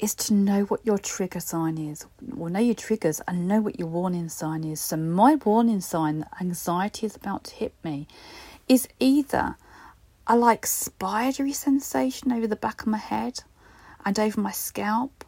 is 0.00 0.16
to 0.16 0.34
know 0.34 0.64
what 0.64 0.84
your 0.84 0.98
trigger 0.98 1.38
sign 1.38 1.78
is. 1.78 2.06
Well, 2.20 2.50
know 2.50 2.58
your 2.58 2.74
triggers 2.74 3.20
and 3.28 3.46
know 3.46 3.60
what 3.60 3.78
your 3.78 3.86
warning 3.86 4.28
sign 4.28 4.64
is. 4.64 4.80
So, 4.80 4.96
my 4.96 5.36
warning 5.36 5.80
sign 5.80 6.18
that 6.18 6.32
anxiety 6.40 7.06
is 7.06 7.14
about 7.14 7.44
to 7.44 7.54
hit 7.54 7.72
me 7.84 8.08
is 8.68 8.88
either 8.98 9.54
a 10.26 10.36
like 10.36 10.66
spidery 10.66 11.52
sensation 11.52 12.32
over 12.32 12.48
the 12.48 12.56
back 12.56 12.80
of 12.80 12.88
my 12.88 12.98
head 12.98 13.44
and 14.04 14.18
over 14.18 14.40
my 14.40 14.50
scalp, 14.50 15.24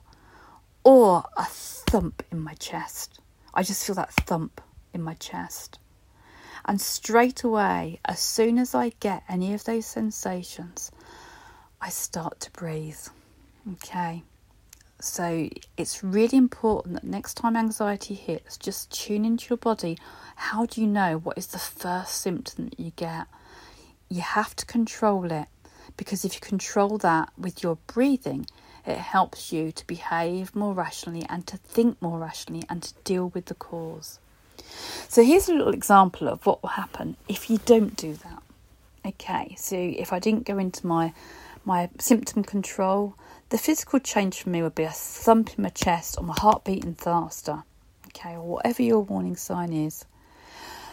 or 0.82 1.22
a 1.36 1.44
thump 1.44 2.24
in 2.32 2.40
my 2.40 2.54
chest. 2.54 3.20
I 3.54 3.62
just 3.62 3.86
feel 3.86 3.94
that 3.94 4.12
thump 4.12 4.60
in 4.92 5.02
my 5.02 5.14
chest. 5.14 5.78
And 6.68 6.82
straight 6.82 7.44
away, 7.44 7.98
as 8.04 8.20
soon 8.20 8.58
as 8.58 8.74
I 8.74 8.90
get 9.00 9.22
any 9.26 9.54
of 9.54 9.64
those 9.64 9.86
sensations, 9.86 10.92
I 11.80 11.88
start 11.88 12.40
to 12.40 12.50
breathe. 12.50 13.00
Okay. 13.72 14.22
So 15.00 15.48
it's 15.78 16.04
really 16.04 16.36
important 16.36 16.96
that 16.96 17.04
next 17.04 17.34
time 17.34 17.56
anxiety 17.56 18.12
hits, 18.12 18.58
just 18.58 18.92
tune 18.92 19.24
into 19.24 19.46
your 19.48 19.56
body. 19.56 19.96
How 20.36 20.66
do 20.66 20.82
you 20.82 20.86
know 20.86 21.16
what 21.16 21.38
is 21.38 21.46
the 21.46 21.58
first 21.58 22.16
symptom 22.16 22.68
that 22.68 22.78
you 22.78 22.92
get? 22.96 23.28
You 24.10 24.20
have 24.20 24.54
to 24.56 24.66
control 24.66 25.32
it 25.32 25.48
because 25.96 26.26
if 26.26 26.34
you 26.34 26.40
control 26.42 26.98
that 26.98 27.30
with 27.38 27.62
your 27.62 27.78
breathing, 27.86 28.44
it 28.84 28.98
helps 28.98 29.54
you 29.54 29.72
to 29.72 29.86
behave 29.86 30.54
more 30.54 30.74
rationally 30.74 31.24
and 31.30 31.46
to 31.46 31.56
think 31.56 32.02
more 32.02 32.18
rationally 32.18 32.64
and 32.68 32.82
to 32.82 32.92
deal 33.04 33.30
with 33.30 33.46
the 33.46 33.54
cause. 33.54 34.18
So 35.08 35.24
here's 35.24 35.48
a 35.48 35.54
little 35.54 35.72
example 35.72 36.28
of 36.28 36.44
what 36.44 36.62
will 36.62 36.70
happen 36.70 37.16
if 37.28 37.48
you 37.48 37.58
don't 37.64 37.96
do 37.96 38.14
that. 38.14 38.42
Okay, 39.06 39.54
so 39.58 39.76
if 39.76 40.12
I 40.12 40.18
didn't 40.18 40.44
go 40.44 40.58
into 40.58 40.86
my 40.86 41.14
my 41.64 41.90
symptom 41.98 42.44
control, 42.44 43.14
the 43.50 43.58
physical 43.58 43.98
change 43.98 44.42
for 44.42 44.48
me 44.48 44.62
would 44.62 44.74
be 44.74 44.84
a 44.84 44.90
thump 44.90 45.50
in 45.56 45.62
my 45.62 45.68
chest 45.70 46.16
or 46.18 46.24
my 46.24 46.34
heart 46.38 46.64
beating 46.64 46.94
faster. 46.94 47.62
Okay, 48.08 48.34
or 48.34 48.42
whatever 48.42 48.82
your 48.82 49.00
warning 49.00 49.36
sign 49.36 49.72
is. 49.72 50.04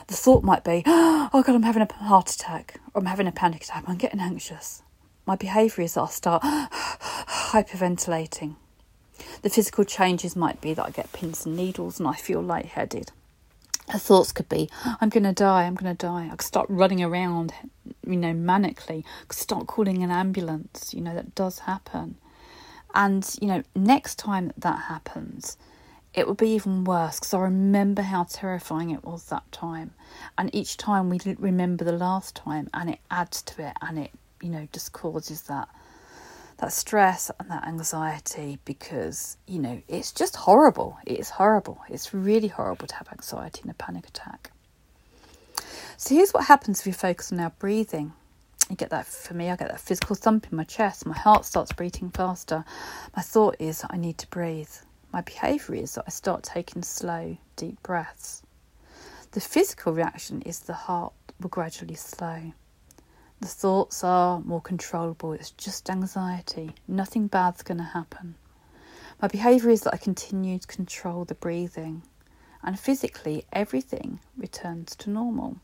The 0.07 0.15
thought 0.15 0.43
might 0.43 0.63
be, 0.63 0.83
oh 0.85 1.43
God, 1.45 1.55
I'm 1.55 1.63
having 1.63 1.81
a 1.81 1.93
heart 1.93 2.29
attack, 2.29 2.79
or 2.93 3.01
I'm 3.01 3.07
having 3.07 3.27
a 3.27 3.31
panic 3.31 3.63
attack, 3.63 3.83
I'm 3.87 3.97
getting 3.97 4.19
anxious. 4.19 4.83
My 5.25 5.35
behaviour 5.35 5.83
is 5.83 5.95
that 5.95 6.01
I'll 6.01 6.07
start 6.07 6.43
hyperventilating. 6.43 8.55
The 9.41 9.49
physical 9.49 9.83
changes 9.83 10.35
might 10.35 10.61
be 10.61 10.73
that 10.73 10.85
I 10.85 10.91
get 10.91 11.11
pins 11.13 11.45
and 11.45 11.55
needles 11.55 11.99
and 11.99 12.07
I 12.07 12.13
feel 12.13 12.41
lightheaded 12.41 13.11
her 13.89 13.99
thoughts 13.99 14.31
could 14.31 14.49
be, 14.49 14.69
I'm 14.99 15.09
going 15.09 15.23
to 15.23 15.33
die, 15.33 15.63
I'm 15.63 15.75
going 15.75 15.95
to 15.95 16.05
die. 16.05 16.27
I 16.31 16.35
could 16.35 16.41
start 16.41 16.67
running 16.69 17.03
around, 17.03 17.53
you 18.05 18.15
know, 18.15 18.33
manically. 18.33 19.03
I 19.05 19.25
could 19.27 19.37
start 19.37 19.67
calling 19.67 20.03
an 20.03 20.11
ambulance. 20.11 20.93
You 20.93 21.01
know, 21.01 21.13
that 21.13 21.35
does 21.35 21.59
happen. 21.59 22.15
And, 22.93 23.29
you 23.41 23.47
know, 23.47 23.63
next 23.75 24.15
time 24.17 24.53
that, 24.57 24.83
happens, 24.83 25.57
it 26.13 26.27
would 26.27 26.37
be 26.37 26.51
even 26.51 26.85
worse 26.85 27.19
because 27.19 27.33
I 27.33 27.39
remember 27.39 28.01
how 28.01 28.23
terrifying 28.23 28.91
it 28.91 29.03
was 29.03 29.25
that 29.25 29.51
time. 29.51 29.93
And 30.37 30.53
each 30.55 30.77
time 30.77 31.09
we 31.09 31.19
remember 31.37 31.83
the 31.83 31.91
last 31.91 32.35
time 32.35 32.69
and 32.73 32.89
it 32.89 32.99
adds 33.11 33.41
to 33.43 33.67
it 33.67 33.73
and 33.81 33.99
it, 33.99 34.11
you 34.41 34.49
know, 34.49 34.67
just 34.71 34.93
causes 34.93 35.43
that 35.43 35.67
that 36.57 36.71
stress 36.71 37.31
and 37.39 37.49
that 37.51 37.67
anxiety 37.67 38.59
because, 38.65 39.37
you 39.45 39.59
know, 39.59 39.81
it's 39.87 40.11
just 40.11 40.35
horrible. 40.35 40.97
It's 41.05 41.29
horrible. 41.29 41.81
It's 41.89 42.13
really 42.13 42.47
horrible 42.47 42.87
to 42.87 42.95
have 42.95 43.09
anxiety 43.11 43.61
and 43.61 43.71
a 43.71 43.73
panic 43.73 44.07
attack. 44.07 44.51
So 45.97 46.15
here's 46.15 46.31
what 46.31 46.45
happens 46.45 46.79
if 46.79 46.85
we 46.85 46.91
focus 46.91 47.31
on 47.31 47.39
our 47.39 47.51
breathing. 47.51 48.13
You 48.69 48.75
get 48.75 48.89
that 48.89 49.05
for 49.05 49.33
me, 49.33 49.49
I 49.49 49.55
get 49.55 49.69
that 49.69 49.79
physical 49.79 50.15
thump 50.15 50.47
in 50.49 50.57
my 50.57 50.63
chest. 50.63 51.05
My 51.05 51.17
heart 51.17 51.45
starts 51.45 51.71
beating 51.73 52.09
faster. 52.09 52.65
My 53.15 53.21
thought 53.21 53.57
is 53.59 53.81
that 53.81 53.91
I 53.93 53.97
need 53.97 54.17
to 54.19 54.27
breathe. 54.27 54.71
My 55.13 55.21
behaviour 55.21 55.75
is 55.75 55.95
that 55.95 56.05
I 56.07 56.09
start 56.09 56.43
taking 56.43 56.81
slow, 56.83 57.37
deep 57.55 57.81
breaths. 57.83 58.41
The 59.31 59.39
physical 59.39 59.93
reaction 59.93 60.41
is 60.41 60.59
the 60.59 60.73
heart 60.73 61.13
will 61.39 61.49
gradually 61.49 61.95
slow. 61.95 62.53
The 63.45 63.51
thoughts 63.51 64.03
are 64.03 64.39
more 64.39 64.59
controllable. 64.59 65.33
It's 65.33 65.51
just 65.51 65.87
anxiety. 65.91 66.73
Nothing 66.87 67.27
bad's 67.27 67.61
going 67.61 67.77
to 67.77 67.83
happen. 67.83 68.33
My 69.21 69.27
behaviour 69.27 69.69
is 69.69 69.81
that 69.81 69.93
I 69.93 69.97
continue 69.97 70.57
to 70.57 70.65
control 70.65 71.25
the 71.25 71.35
breathing, 71.35 72.01
and 72.63 72.79
physically, 72.79 73.45
everything 73.53 74.19
returns 74.35 74.95
to 74.95 75.11
normal. 75.11 75.57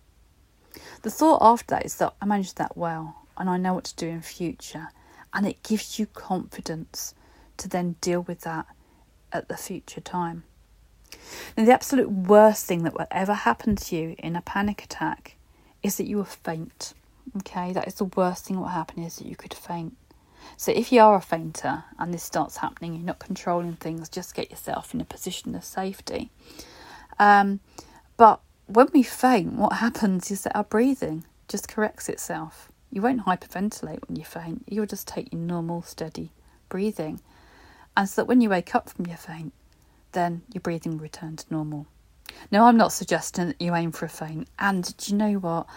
The 1.01 1.09
thought 1.09 1.39
after 1.41 1.73
that 1.73 1.83
is 1.88 1.95
that 1.95 2.13
I 2.21 2.25
managed 2.27 2.57
that 2.57 2.77
well 2.77 3.25
and 3.35 3.50
I 3.50 3.57
know 3.57 3.73
what 3.73 3.85
to 3.85 3.95
do 3.95 4.09
in 4.09 4.21
future, 4.21 4.89
and 5.33 5.47
it 5.47 5.63
gives 5.63 5.97
you 5.97 6.05
confidence 6.05 7.15
to 7.57 7.67
then 7.67 7.95
deal 8.00 8.21
with 8.21 8.41
that 8.41 8.67
at 9.33 9.50
the 9.50 9.57
future 9.57 10.01
time. 10.01 10.43
And 11.57 11.67
the 11.67 11.73
absolute 11.73 12.11
worst 12.11 12.67
thing 12.67 12.83
that 12.83 12.93
will 12.93 13.07
ever 13.09 13.33
happen 13.33 13.75
to 13.75 13.95
you 13.95 14.15
in 14.19 14.35
a 14.35 14.41
panic 14.41 14.83
attack 14.83 15.35
is 15.81 15.97
that 15.97 16.05
you 16.05 16.17
will 16.17 16.25
faint. 16.25 16.93
Okay, 17.38 17.71
that 17.73 17.88
is 17.88 17.95
the 17.95 18.05
worst 18.05 18.45
thing 18.45 18.57
that 18.57 18.61
will 18.61 18.69
happen 18.69 19.03
is 19.03 19.17
that 19.17 19.27
you 19.27 19.35
could 19.35 19.53
faint. 19.53 19.95
So 20.57 20.71
if 20.71 20.91
you 20.91 21.01
are 21.01 21.15
a 21.15 21.21
fainter 21.21 21.83
and 21.97 22.13
this 22.13 22.23
starts 22.23 22.57
happening, 22.57 22.93
you're 22.93 23.05
not 23.05 23.19
controlling 23.19 23.75
things, 23.75 24.09
just 24.09 24.35
get 24.35 24.51
yourself 24.51 24.93
in 24.93 25.01
a 25.01 25.05
position 25.05 25.55
of 25.55 25.63
safety. 25.63 26.31
Um, 27.19 27.59
but 28.17 28.41
when 28.65 28.88
we 28.93 29.03
faint, 29.03 29.53
what 29.53 29.73
happens 29.73 30.31
is 30.31 30.43
that 30.43 30.55
our 30.55 30.63
breathing 30.63 31.25
just 31.47 31.67
corrects 31.67 32.09
itself. 32.09 32.69
You 32.91 33.01
won't 33.01 33.25
hyperventilate 33.25 34.07
when 34.07 34.17
you 34.17 34.25
faint. 34.25 34.63
You'll 34.67 34.85
just 34.85 35.07
take 35.07 35.31
your 35.31 35.41
normal, 35.41 35.81
steady 35.83 36.31
breathing. 36.69 37.21
And 37.95 38.09
so 38.09 38.21
that 38.21 38.27
when 38.27 38.41
you 38.41 38.50
wake 38.50 38.75
up 38.75 38.89
from 38.89 39.05
your 39.05 39.17
faint, 39.17 39.53
then 40.11 40.41
your 40.53 40.61
breathing 40.61 40.93
will 40.93 41.03
return 41.03 41.35
to 41.38 41.45
normal. 41.50 41.88
Now, 42.50 42.65
I'm 42.65 42.77
not 42.77 42.93
suggesting 42.93 43.47
that 43.47 43.61
you 43.61 43.75
aim 43.75 43.91
for 43.91 44.05
a 44.05 44.09
faint. 44.09 44.47
And 44.59 44.95
do 44.97 45.11
you 45.11 45.17
know 45.17 45.33
what? 45.33 45.67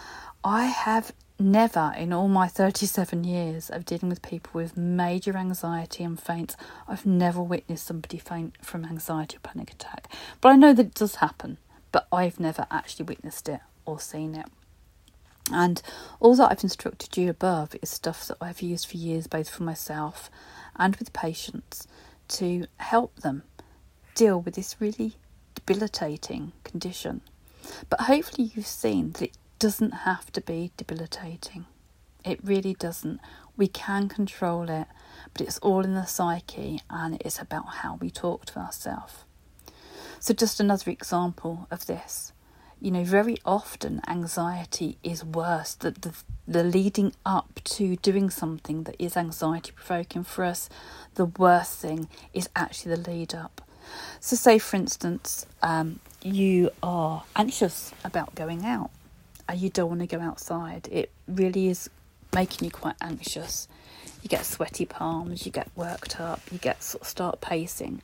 I 0.42 0.66
have 0.66 1.12
never 1.38 1.92
in 1.96 2.12
all 2.12 2.28
my 2.28 2.46
37 2.46 3.24
years 3.24 3.70
of 3.70 3.84
dealing 3.84 4.08
with 4.08 4.22
people 4.22 4.50
with 4.54 4.76
major 4.76 5.36
anxiety 5.36 6.04
and 6.04 6.18
faints, 6.20 6.56
I've 6.86 7.06
never 7.06 7.42
witnessed 7.42 7.86
somebody 7.86 8.18
faint 8.18 8.56
from 8.62 8.84
anxiety 8.84 9.36
or 9.36 9.40
panic 9.40 9.72
attack. 9.72 10.12
But 10.40 10.50
I 10.50 10.56
know 10.56 10.72
that 10.72 10.86
it 10.86 10.94
does 10.94 11.16
happen, 11.16 11.58
but 11.92 12.06
I've 12.12 12.40
never 12.40 12.66
actually 12.70 13.06
witnessed 13.06 13.48
it 13.48 13.60
or 13.84 14.00
seen 14.00 14.34
it. 14.34 14.46
And 15.52 15.82
all 16.20 16.34
that 16.36 16.50
I've 16.50 16.62
instructed 16.62 17.16
you 17.16 17.28
above 17.28 17.76
is 17.82 17.90
stuff 17.90 18.26
that 18.28 18.38
I've 18.40 18.62
used 18.62 18.86
for 18.86 18.96
years, 18.96 19.26
both 19.26 19.48
for 19.48 19.62
myself 19.62 20.30
and 20.76 20.96
with 20.96 21.12
patients, 21.12 21.86
to 22.28 22.66
help 22.78 23.16
them 23.16 23.42
deal 24.14 24.40
with 24.40 24.54
this 24.54 24.76
really 24.80 25.16
debilitating 25.54 26.52
condition. 26.62 27.20
But 27.90 28.02
hopefully, 28.02 28.52
you've 28.54 28.66
seen 28.66 29.12
that 29.12 29.22
it 29.22 29.38
doesn't 29.64 30.04
have 30.04 30.30
to 30.30 30.42
be 30.42 30.72
debilitating. 30.76 31.64
It 32.22 32.38
really 32.44 32.74
doesn't. 32.74 33.18
We 33.56 33.66
can 33.66 34.10
control 34.10 34.68
it, 34.68 34.88
but 35.32 35.40
it's 35.40 35.56
all 35.60 35.86
in 35.86 35.94
the 35.94 36.04
psyche 36.04 36.82
and 36.90 37.16
it's 37.24 37.40
about 37.40 37.76
how 37.76 37.96
we 37.98 38.10
talk 38.10 38.44
to 38.44 38.58
ourselves. 38.58 39.24
So, 40.20 40.34
just 40.34 40.60
another 40.60 40.90
example 40.90 41.66
of 41.70 41.86
this. 41.86 42.34
You 42.78 42.90
know, 42.90 43.04
very 43.04 43.38
often 43.46 44.02
anxiety 44.06 44.98
is 45.02 45.24
worse. 45.24 45.72
The, 45.72 45.92
the, 45.92 46.12
the 46.46 46.62
leading 46.62 47.14
up 47.24 47.58
to 47.64 47.96
doing 47.96 48.28
something 48.28 48.82
that 48.82 48.96
is 48.98 49.16
anxiety 49.16 49.72
provoking 49.74 50.24
for 50.24 50.44
us, 50.44 50.68
the 51.14 51.24
worst 51.24 51.78
thing 51.78 52.10
is 52.34 52.50
actually 52.54 52.96
the 52.96 53.10
lead 53.10 53.34
up. 53.34 53.62
So, 54.20 54.36
say 54.36 54.58
for 54.58 54.76
instance, 54.76 55.46
um, 55.62 56.00
you 56.20 56.68
are 56.82 57.24
anxious 57.34 57.94
about 58.04 58.34
going 58.34 58.66
out 58.66 58.90
Uh, 59.48 59.52
you 59.52 59.70
don't 59.70 59.88
want 59.88 60.00
to 60.00 60.06
go 60.06 60.20
outside. 60.20 60.88
It 60.90 61.10
really 61.28 61.68
is 61.68 61.90
making 62.34 62.64
you 62.64 62.70
quite 62.70 62.96
anxious. 63.00 63.68
You 64.22 64.28
get 64.28 64.46
sweaty 64.46 64.86
palms, 64.86 65.44
you 65.44 65.52
get 65.52 65.68
worked 65.76 66.18
up, 66.18 66.40
you 66.50 66.58
get 66.58 66.82
sort 66.82 67.02
of 67.02 67.08
start 67.08 67.40
pacing. 67.40 68.00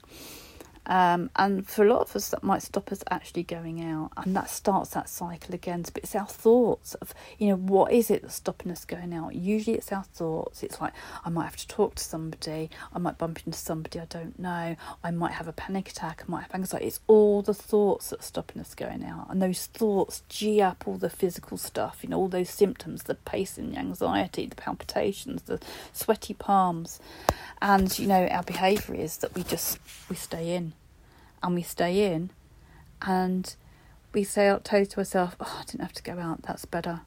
Um, 0.87 1.30
and 1.37 1.66
for 1.66 1.84
a 1.84 1.88
lot 1.88 2.00
of 2.00 2.16
us, 2.16 2.30
that 2.30 2.42
might 2.42 2.62
stop 2.62 2.90
us 2.90 3.04
actually 3.10 3.42
going 3.42 3.84
out, 3.84 4.10
and 4.16 4.34
that 4.34 4.50
starts 4.50 4.90
that 4.90 5.08
cycle 5.08 5.54
again. 5.54 5.84
But 5.92 6.02
it's 6.02 6.14
our 6.14 6.26
thoughts 6.26 6.94
of, 6.94 7.14
you 7.38 7.49
know, 7.49 7.56
what 7.56 7.92
is 7.92 8.10
it 8.10 8.22
that's 8.22 8.37
stopping 8.37 8.72
us 8.72 8.84
going 8.84 9.12
out? 9.14 9.34
Usually, 9.34 9.76
it's 9.76 9.92
our 9.92 10.04
thoughts. 10.04 10.62
It's 10.62 10.80
like 10.80 10.92
I 11.25 11.30
might 11.30 11.44
have 11.44 11.56
to 11.58 11.68
talk 11.68 11.96
to 11.96 12.02
somebody, 12.02 12.70
I 12.92 12.99
might 12.99 13.18
bump 13.18 13.40
into 13.46 13.58
somebody 13.58 14.00
I 14.00 14.06
don't 14.06 14.38
know, 14.38 14.76
I 15.04 15.10
might 15.10 15.32
have 15.32 15.49
a 15.49 15.52
panic 15.52 15.90
attack, 15.90 16.25
I 16.26 16.30
might 16.30 16.42
have 16.42 16.54
anxiety. 16.54 16.87
It's 16.87 17.00
all 17.06 17.42
the 17.42 17.54
thoughts 17.54 18.10
that 18.10 18.20
are 18.20 18.25
stopping 18.25 18.60
us 18.60 18.75
going 18.75 19.04
out, 19.04 19.28
and 19.30 19.40
those 19.40 19.66
thoughts 19.66 20.22
g 20.28 20.60
up 20.60 20.84
all 20.87 20.96
the 20.96 21.10
physical 21.10 21.56
stuff. 21.58 21.99
You 22.02 22.08
know, 22.08 22.18
all 22.18 22.28
those 22.28 22.50
symptoms, 22.50 23.04
the 23.04 23.14
pacing, 23.14 23.72
the 23.72 23.78
anxiety, 23.78 24.46
the 24.46 24.56
palpitations, 24.56 25.42
the 25.42 25.60
sweaty 25.92 26.34
palms, 26.34 27.00
and 27.62 27.96
you 27.99 28.06
know, 28.06 28.26
our 28.26 28.42
behaviour 28.42 28.94
is 28.94 29.18
that 29.18 29.34
we 29.34 29.42
just 29.42 29.78
we 30.08 30.16
stay 30.16 30.54
in 30.54 30.72
and 31.42 31.54
we 31.54 31.62
stay 31.62 32.12
in 32.12 32.30
and 33.02 33.54
we 34.12 34.25
say 34.25 34.56
to 34.62 34.99
ourselves, 34.99 35.37
Oh, 35.40 35.59
I 35.61 35.64
didn't 35.64 35.82
have 35.82 35.92
to 35.94 36.02
go 36.02 36.18
out, 36.18 36.42
that's 36.42 36.64
better. 36.64 37.02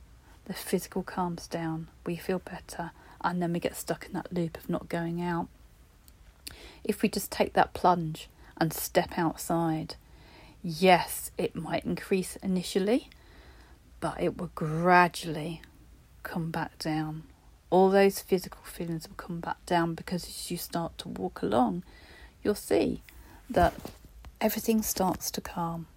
The 0.46 0.54
physical 0.54 1.04
calms 1.04 1.48
down, 1.48 1.88
we 2.06 2.16
feel 2.16 2.40
better, 2.40 2.92
and 3.22 3.42
then 3.42 3.54
we 3.54 3.60
get 3.60 3.76
stuck 3.76 4.06
in 4.06 4.14
that 4.14 4.34
loop 4.34 4.58
of 4.58 4.70
not 4.70 4.90
going 4.90 5.22
out. 5.22 5.48
If 6.84 7.02
we 7.02 7.10
just 7.10 7.32
take 7.32 7.54
that 7.54 7.74
plunge 7.74 8.30
and 8.58 8.74
step 8.74 9.18
outside, 9.18 9.96
yes, 10.62 11.32
it 11.38 11.56
might 11.56 11.86
increase 11.86 12.36
initially, 12.38 13.10
but 14.00 14.22
it 14.22 14.38
will 14.38 14.52
gradually 14.54 15.62
come 16.24 16.52
back 16.52 16.78
down. 16.78 17.24
All 17.70 17.90
those 17.90 18.20
physical 18.20 18.64
feelings 18.64 19.08
will 19.08 19.16
come 19.16 19.40
back 19.40 19.66
down 19.66 19.96
because 19.96 20.26
as 20.26 20.52
you 20.52 20.58
start 20.58 20.98
to 21.00 21.10
walk 21.10 21.42
along, 21.42 21.84
you'll 22.44 22.56
see 22.56 23.02
that 23.50 23.74
everything 24.44 24.82
starts 24.82 25.32
to 25.32 25.40
calm. 25.40 25.88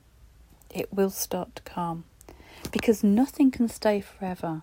It 0.71 0.93
will 0.93 1.11
start 1.11 1.57
to 1.57 1.63
calm 1.63 2.05
because 2.71 3.03
nothing 3.03 3.51
can 3.51 3.67
stay 3.67 4.01
forever. 4.01 4.63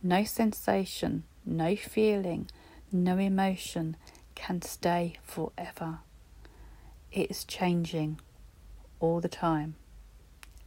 No 0.00 0.22
sensation, 0.22 1.24
no 1.44 1.74
feeling, 1.74 2.48
no 2.92 3.18
emotion 3.18 3.96
can 4.36 4.62
stay 4.62 5.18
forever. 5.24 5.98
It 7.10 7.28
is 7.28 7.44
changing 7.44 8.20
all 9.00 9.20
the 9.20 9.28
time, 9.28 9.74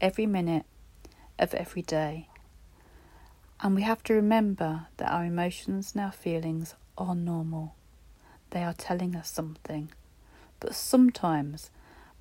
every 0.02 0.26
minute 0.26 0.66
of 1.40 1.54
every 1.54 1.82
day. 1.82 2.28
And 3.62 3.74
we 3.74 3.84
have 3.84 4.04
to 4.04 4.14
remember 4.14 4.88
that 4.98 5.10
our 5.10 5.24
emotions 5.24 5.94
and 5.96 6.04
our 6.04 6.12
feelings 6.12 6.76
are 6.98 7.16
normal. 7.16 7.76
They 8.50 8.64
are 8.66 8.74
telling 8.74 9.16
us 9.16 9.30
something. 9.30 9.92
But 10.60 10.76
sometimes 10.76 11.70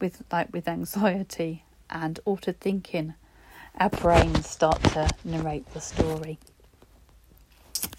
with 0.00 0.22
like 0.30 0.52
with 0.52 0.68
anxiety 0.68 1.64
and 1.90 2.20
altered 2.24 2.60
thinking, 2.60 3.14
our 3.78 3.90
brains 3.90 4.48
start 4.48 4.82
to 4.82 5.08
narrate 5.24 5.72
the 5.72 5.80
story. 5.80 6.38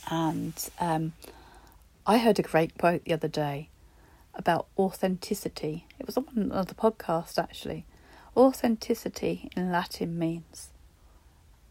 And 0.10 0.54
um, 0.80 1.14
I 2.06 2.18
heard 2.18 2.40
a 2.40 2.44
great 2.44 2.78
quote 2.78 3.04
the 3.06 3.14
other 3.14 3.28
day 3.28 3.70
about 4.34 4.68
authenticity. 4.78 5.86
It 6.00 6.06
was 6.06 6.18
on 6.18 6.28
another 6.36 6.74
podcast 6.74 7.38
actually. 7.38 7.86
Authenticity 8.36 9.50
in 9.56 9.72
Latin 9.72 10.18
means, 10.18 10.70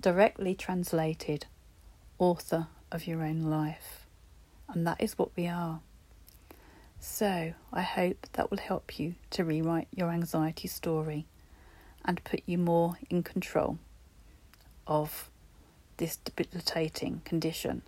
directly 0.00 0.54
translated, 0.54 1.46
author 2.18 2.66
of 2.90 3.06
your 3.06 3.22
own 3.22 3.42
life. 3.42 4.06
And 4.68 4.86
that 4.86 5.00
is 5.00 5.16
what 5.16 5.30
we 5.36 5.46
are. 5.46 5.80
So, 7.00 7.54
I 7.72 7.82
hope 7.82 8.26
that 8.32 8.50
will 8.50 8.58
help 8.58 8.98
you 8.98 9.14
to 9.30 9.44
rewrite 9.44 9.88
your 9.94 10.10
anxiety 10.10 10.68
story 10.68 11.26
and 12.04 12.22
put 12.24 12.42
you 12.46 12.58
more 12.58 12.98
in 13.08 13.22
control 13.22 13.78
of 14.86 15.30
this 15.98 16.16
debilitating 16.16 17.22
condition. 17.24 17.82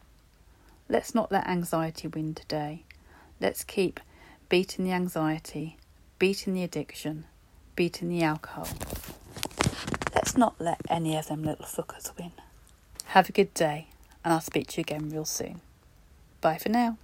Let's 0.88 1.14
not 1.14 1.30
let 1.30 1.46
anxiety 1.46 2.08
win 2.08 2.34
today. 2.34 2.84
Let's 3.40 3.64
keep 3.64 4.00
beating 4.48 4.84
the 4.84 4.92
anxiety, 4.92 5.76
beating 6.18 6.54
the 6.54 6.64
addiction, 6.64 7.24
beating 7.76 8.08
the 8.08 8.22
alcohol. 8.22 8.68
Let's 10.14 10.36
not 10.36 10.60
let 10.60 10.80
any 10.88 11.16
of 11.16 11.28
them 11.28 11.42
little 11.42 11.64
fuckers 11.64 12.16
win. 12.18 12.32
Have 13.06 13.28
a 13.28 13.32
good 13.32 13.54
day, 13.54 13.88
and 14.24 14.34
I'll 14.34 14.40
speak 14.40 14.66
to 14.68 14.78
you 14.78 14.82
again 14.82 15.08
real 15.10 15.24
soon. 15.24 15.60
Bye 16.40 16.58
for 16.58 16.68
now. 16.68 16.98